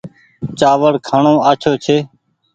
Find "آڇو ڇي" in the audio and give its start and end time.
1.49-1.97